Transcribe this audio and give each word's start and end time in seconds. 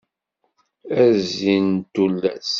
A 1.01 1.03
zzin 1.23 1.67
n 1.75 1.85
tullas. 1.93 2.49